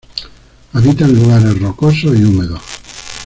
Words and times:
Habita 0.73 1.05
en 1.05 1.13
lugares 1.13 1.59
rocosos 1.59 2.17
y 2.17 2.23
húmedos. 2.23 2.61